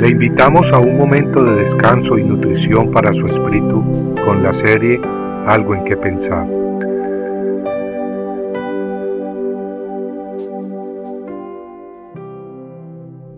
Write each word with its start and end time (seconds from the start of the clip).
Le 0.00 0.08
invitamos 0.08 0.72
a 0.72 0.78
un 0.78 0.96
momento 0.96 1.44
de 1.44 1.56
descanso 1.56 2.16
y 2.16 2.24
nutrición 2.24 2.90
para 2.90 3.12
su 3.12 3.26
espíritu 3.26 4.14
con 4.24 4.42
la 4.42 4.54
serie 4.54 4.98
Algo 5.46 5.74
en 5.74 5.84
que 5.84 5.94
pensar. 5.94 6.48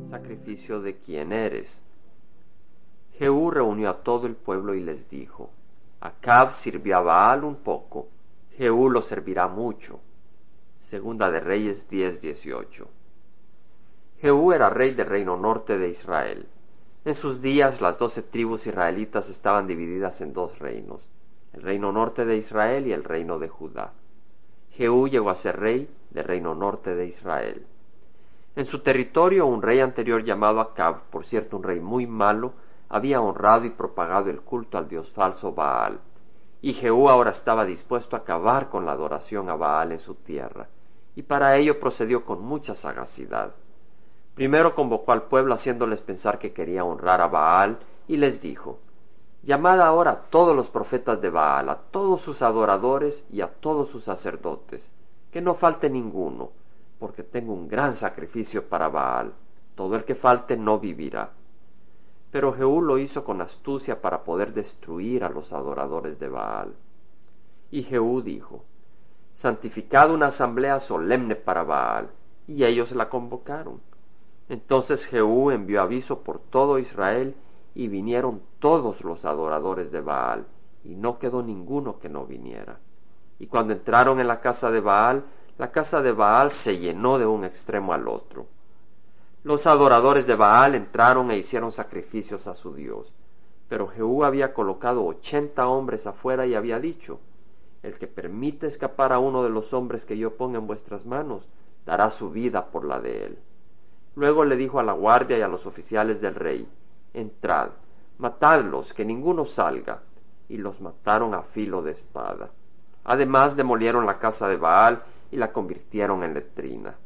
Sacrificio 0.05 0.81
de 0.81 0.99
quién 1.05 1.33
eres. 1.33 1.81
Jehú 3.19 3.51
reunió 3.51 3.91
a 3.91 4.05
todo 4.05 4.29
el 4.29 4.37
pueblo 4.37 4.77
y 4.77 4.83
les 4.83 5.11
dijo, 5.11 5.51
Acab 6.01 6.53
sirvió 6.53 6.99
a 6.99 7.01
Baal 7.01 7.43
un 7.43 7.57
poco, 7.57 8.07
Jehú 8.57 8.89
lo 8.89 9.03
servirá 9.03 9.49
mucho. 9.49 9.99
Segunda 10.79 11.29
de 11.33 11.41
Reyes 11.41 11.91
10:18. 11.91 12.87
Jehú 14.23 14.53
era 14.53 14.71
rey 14.71 14.93
del 14.93 15.07
reino 15.07 15.37
norte 15.37 15.79
de 15.79 15.89
Israel. 15.89 16.47
En 17.05 17.17
sus 17.17 17.43
días 17.43 17.81
las 17.81 17.99
doce 17.99 18.23
tribus 18.23 18.69
israelitas 18.69 19.29
estaban 19.29 19.67
divididas 19.67 20.21
en 20.21 20.33
dos 20.33 20.61
reinos, 20.61 21.09
el 21.53 21.63
reino 21.63 21.91
norte 21.91 22.25
de 22.25 22.37
Israel 22.37 22.87
y 22.87 22.93
el 22.93 23.03
reino 23.03 23.41
de 23.41 23.49
Judá. 23.49 23.93
Jehú 24.71 25.09
llegó 25.09 25.31
a 25.31 25.35
ser 25.35 25.59
rey 25.59 25.93
del 26.11 26.23
reino 26.23 26.55
norte 26.55 26.95
de 26.95 27.07
Israel. 27.07 27.67
En 28.55 28.65
su 28.67 28.79
territorio 28.79 29.47
un 29.47 29.63
rey 29.63 29.81
anterior 29.81 30.23
llamado 30.23 30.61
Acab, 30.61 31.01
por 31.11 31.25
cierto 31.25 31.57
un 31.57 31.65
rey 31.65 31.81
muy 31.81 32.07
malo, 32.07 32.53
había 32.89 33.21
honrado 33.21 33.65
y 33.65 33.71
propagado 33.71 34.31
el 34.31 34.41
culto 34.41 34.79
al 34.79 34.89
dios 34.89 35.11
falso 35.11 35.53
Baal, 35.53 35.99
y 36.61 36.73
Jehú 36.73 37.09
ahora 37.09 37.33
estaba 37.33 37.65
dispuesto 37.65 38.15
a 38.15 38.21
acabar 38.21 38.69
con 38.69 38.87
la 38.87 38.93
adoración 38.93 39.51
a 39.51 39.57
Baal 39.57 39.91
en 39.91 39.99
su 39.99 40.15
tierra, 40.15 40.69
y 41.17 41.23
para 41.23 41.57
ello 41.57 41.81
procedió 41.81 42.25
con 42.25 42.43
mucha 42.43 42.77
sagacidad. 42.77 43.57
Primero 44.35 44.75
convocó 44.75 45.13
al 45.13 45.25
pueblo 45.25 45.53
haciéndoles 45.53 46.01
pensar 46.01 46.39
que 46.39 46.53
quería 46.53 46.85
honrar 46.85 47.21
a 47.21 47.29
Baal 47.29 47.79
y 48.09 48.17
les 48.17 48.41
dijo, 48.41 48.79
Llamad 49.43 49.81
ahora 49.81 50.13
a 50.13 50.23
todos 50.23 50.57
los 50.57 50.71
profetas 50.71 51.21
de 51.21 51.29
Baal, 51.29 51.69
a 51.69 51.77
todos 51.77 52.21
sus 52.21 52.41
adoradores 52.41 53.25
y 53.31 53.43
a 53.43 53.49
todos 53.49 53.89
sus 53.89 54.05
sacerdotes, 54.05 54.91
que 55.31 55.43
no 55.43 55.55
falte 55.55 55.91
ninguno, 55.91 56.51
porque 56.99 57.23
tengo 57.23 57.53
un 57.53 57.69
gran 57.69 57.95
sacrificio 57.95 58.69
para 58.69 58.89
Baal. 58.89 59.35
Todo 59.75 59.97
el 59.97 60.05
que 60.05 60.15
falte 60.15 60.57
no 60.57 60.79
vivirá. 60.79 61.31
Pero 62.31 62.53
Jehú 62.55 62.81
lo 62.81 62.99
hizo 62.99 63.25
con 63.25 63.41
astucia 63.41 64.01
para 64.01 64.23
poder 64.23 64.53
destruir 64.53 65.25
a 65.25 65.29
los 65.29 65.53
adoradores 65.53 66.19
de 66.19 66.29
Baal. 66.29 66.75
Y 67.71 67.83
Jehú 67.83 68.23
dijo, 68.23 68.65
Santificad 69.33 70.11
una 70.11 70.27
asamblea 70.27 70.79
solemne 70.79 71.37
para 71.37 71.65
Baal, 71.65 72.11
y 72.47 72.65
ellos 72.65 72.93
la 72.93 73.09
convocaron 73.09 73.81
entonces 74.49 75.07
Jehú 75.07 75.51
envió 75.51 75.81
aviso 75.81 76.21
por 76.23 76.39
todo 76.39 76.79
Israel 76.79 77.35
y 77.75 77.89
vinieron 77.89 78.43
todos 78.59 79.03
los 79.03 79.25
adoradores 79.25 79.91
de 79.93 80.01
Baal, 80.01 80.47
y 80.85 80.95
no 80.95 81.19
quedó 81.19 81.43
ninguno 81.43 81.99
que 81.99 82.09
no 82.09 82.27
viniera. 82.27 82.79
Y 83.39 83.47
cuando 83.47 83.73
entraron 83.73 84.21
en 84.21 84.29
la 84.29 84.41
casa 84.41 84.71
de 84.71 84.81
Baal, 84.81 85.25
la 85.59 85.71
casa 85.71 86.03
de 86.03 86.13
Baal 86.13 86.51
se 86.51 86.79
llenó 86.79 87.19
de 87.19 87.27
un 87.27 87.45
extremo 87.45 87.93
al 87.93 88.09
otro. 88.09 88.47
Los 89.45 89.67
adoradores 89.67 90.27
de 90.27 90.37
Baal 90.37 90.75
entraron 90.75 91.31
e 91.31 91.39
hicieron 91.39 91.73
sacrificios 91.73 92.47
a 92.47 92.55
su 92.55 92.75
Dios. 92.75 93.13
Pero 93.69 93.89
Jehú 93.89 94.25
había 94.25 94.55
colocado 94.55 95.05
ochenta 95.05 95.67
hombres 95.67 96.07
afuera 96.07 96.47
y 96.47 96.55
había 96.55 96.79
dicho, 96.79 97.21
El 97.83 97.99
que 97.99 98.07
permite 98.07 98.67
escapar 98.67 99.13
a 99.13 99.19
uno 99.19 99.43
de 99.43 99.51
los 99.51 99.73
hombres 99.73 100.05
que 100.05 100.17
yo 100.17 100.37
ponga 100.37 100.59
en 100.59 100.67
vuestras 100.67 101.05
manos, 101.07 101.49
dará 101.85 102.11
su 102.11 102.31
vida 102.31 102.67
por 102.67 102.85
la 102.85 103.01
de 103.01 103.25
él. 103.25 103.39
Luego 104.15 104.45
le 104.45 104.57
dijo 104.57 104.79
a 104.79 104.83
la 104.83 104.93
guardia 104.93 105.39
y 105.39 105.43
a 105.43 105.49
los 105.49 105.67
oficiales 105.67 106.21
del 106.21 106.35
rey, 106.35 106.69
Entrad, 107.15 107.71
matadlos, 108.19 108.93
que 108.93 109.05
ninguno 109.05 109.45
salga. 109.45 110.03
Y 110.49 110.59
los 110.59 110.81
mataron 110.81 111.35
a 111.35 111.43
filo 111.43 111.83
de 111.83 111.93
espada. 111.93 112.51
Además 113.05 113.57
demolieron 113.57 114.07
la 114.07 114.19
casa 114.19 114.49
de 114.49 114.57
Baal 114.57 115.03
y 115.31 115.37
la 115.37 115.53
convirtieron 115.53 116.23
en 116.23 116.35
letrina. 116.35 116.97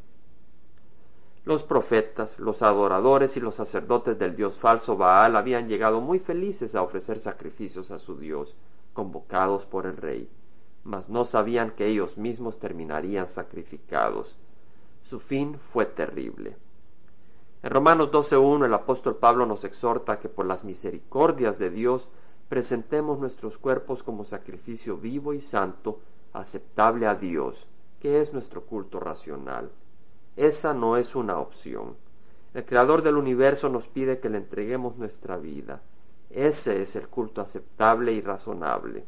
Los 1.44 1.62
profetas, 1.62 2.40
los 2.40 2.62
adoradores 2.62 3.36
y 3.36 3.40
los 3.40 3.54
sacerdotes 3.54 4.18
del 4.18 4.34
dios 4.34 4.58
falso 4.58 4.96
Baal 4.96 5.36
habían 5.36 5.68
llegado 5.68 6.00
muy 6.00 6.18
felices 6.18 6.74
a 6.74 6.82
ofrecer 6.82 7.20
sacrificios 7.20 7.92
a 7.92 8.00
su 8.00 8.18
dios, 8.18 8.56
convocados 8.92 9.64
por 9.64 9.86
el 9.86 9.96
rey, 9.96 10.28
mas 10.82 11.08
no 11.08 11.24
sabían 11.24 11.70
que 11.70 11.86
ellos 11.86 12.18
mismos 12.18 12.58
terminarían 12.58 13.28
sacrificados. 13.28 14.36
Su 15.02 15.20
fin 15.20 15.56
fue 15.60 15.86
terrible. 15.86 16.56
En 17.62 17.70
Romanos 17.70 18.10
12.1 18.10 18.66
el 18.66 18.74
apóstol 18.74 19.16
Pablo 19.16 19.46
nos 19.46 19.64
exhorta 19.64 20.18
que 20.18 20.28
por 20.28 20.46
las 20.46 20.64
misericordias 20.64 21.58
de 21.58 21.70
Dios 21.70 22.08
presentemos 22.48 23.18
nuestros 23.18 23.58
cuerpos 23.58 24.02
como 24.02 24.24
sacrificio 24.24 24.96
vivo 24.96 25.32
y 25.32 25.40
santo, 25.40 26.00
aceptable 26.32 27.06
a 27.06 27.14
Dios, 27.14 27.66
que 28.00 28.20
es 28.20 28.32
nuestro 28.32 28.62
culto 28.62 29.00
racional. 29.00 29.70
Esa 30.36 30.74
no 30.74 30.96
es 30.96 31.16
una 31.16 31.38
opción. 31.38 31.96
El 32.54 32.64
Creador 32.64 33.02
del 33.02 33.16
universo 33.16 33.68
nos 33.68 33.88
pide 33.88 34.20
que 34.20 34.28
le 34.28 34.38
entreguemos 34.38 34.96
nuestra 34.96 35.36
vida. 35.36 35.80
Ese 36.30 36.82
es 36.82 36.94
el 36.96 37.08
culto 37.08 37.40
aceptable 37.40 38.12
y 38.12 38.20
razonable. 38.20 39.04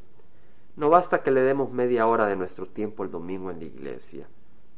No 0.76 0.90
basta 0.90 1.22
que 1.22 1.30
le 1.30 1.42
demos 1.42 1.70
media 1.70 2.06
hora 2.06 2.26
de 2.26 2.36
nuestro 2.36 2.66
tiempo 2.66 3.04
el 3.04 3.10
domingo 3.10 3.50
en 3.50 3.58
la 3.58 3.64
iglesia. 3.64 4.28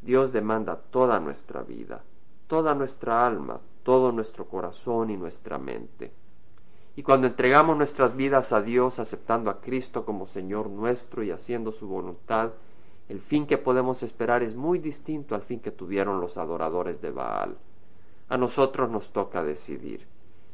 Dios 0.03 0.33
demanda 0.33 0.77
toda 0.77 1.21
nuestra 1.21 1.63
vida, 1.63 2.03
toda 2.51 2.75
nuestra 2.75 3.25
alma, 3.25 3.61
todo 3.85 4.11
nuestro 4.11 4.47
corazón 4.47 5.11
y 5.11 5.17
nuestra 5.17 5.57
mente. 5.57 6.11
Y 6.97 7.05
cuando 7.05 7.29
entregamos 7.29 7.77
nuestras 7.77 8.17
vidas 8.17 8.53
a 8.53 8.61
Dios, 8.61 8.99
aceptando 8.99 9.51
a 9.51 9.61
Cristo 9.61 10.05
como 10.05 10.27
Señor 10.27 10.69
nuestro 10.69 11.23
y 11.23 11.31
haciendo 11.31 11.71
su 11.71 11.87
voluntad, 11.87 12.51
el 13.09 13.21
fin 13.21 13.47
que 13.47 13.57
podemos 13.57 14.03
esperar 14.03 14.43
es 14.43 14.57
muy 14.57 14.81
distinto 14.81 15.37
al 15.37 15.43
fin 15.43 15.61
que 15.61 15.71
tuvieron 15.71 16.21
los 16.21 16.39
adoradores 16.39 17.01
de 17.01 17.13
Baal. 17.13 17.57
A 18.29 18.37
nosotros 18.37 18.91
nos 18.91 19.13
toca 19.13 19.45
decidir. 19.45 20.09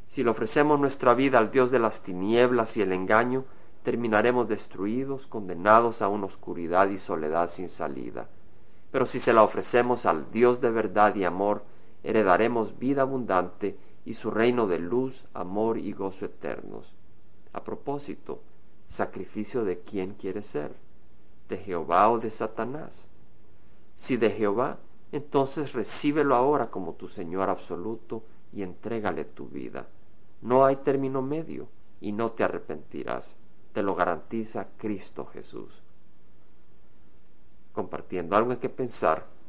Si 0.05 0.23
le 0.23 0.29
ofrecemos 0.29 0.79
nuestra 0.79 1.15
vida 1.15 1.39
al 1.39 1.49
Dios 1.49 1.71
de 1.71 1.79
las 1.79 2.03
tinieblas 2.03 2.77
y 2.77 2.83
el 2.83 2.93
engaño, 2.93 3.43
terminaremos 3.81 4.47
destruidos, 4.47 5.25
condenados 5.25 6.03
a 6.03 6.09
una 6.09 6.27
oscuridad 6.27 6.89
y 6.89 6.99
soledad 6.99 7.49
sin 7.49 7.69
salida. 7.69 8.29
Pero 8.91 9.07
si 9.07 9.19
se 9.19 9.33
la 9.33 9.41
ofrecemos 9.41 10.05
al 10.05 10.29
Dios 10.29 10.61
de 10.61 10.69
verdad 10.69 11.15
y 11.15 11.23
amor, 11.23 11.63
heredaremos 12.07 12.79
vida 12.79 13.01
abundante 13.01 13.77
y 14.05 14.13
su 14.13 14.31
reino 14.31 14.65
de 14.65 14.79
luz, 14.79 15.25
amor 15.33 15.77
y 15.77 15.91
gozo 15.91 16.23
eternos. 16.23 16.95
A 17.51 17.65
propósito, 17.65 18.39
sacrificio 18.87 19.65
de 19.65 19.81
quién 19.81 20.13
quiere 20.13 20.41
ser, 20.41 20.71
de 21.49 21.57
Jehová 21.57 22.09
o 22.09 22.17
de 22.17 22.29
Satanás. 22.29 23.05
Si 23.95 24.15
de 24.15 24.29
Jehová, 24.29 24.77
entonces 25.11 25.73
recíbelo 25.73 26.35
ahora 26.35 26.71
como 26.71 26.93
tu 26.93 27.09
Señor 27.09 27.49
absoluto 27.49 28.23
y 28.53 28.63
entrégale 28.63 29.25
tu 29.25 29.49
vida. 29.49 29.87
No 30.41 30.63
hay 30.63 30.77
término 30.77 31.21
medio 31.21 31.67
y 31.99 32.13
no 32.13 32.29
te 32.29 32.45
arrepentirás. 32.45 33.35
Te 33.73 33.83
lo 33.83 33.95
garantiza 33.95 34.69
Cristo 34.77 35.25
Jesús. 35.25 35.83
Compartiendo 37.73 38.37
algo 38.37 38.53
en 38.53 38.59
que 38.59 38.69
pensar, 38.69 39.25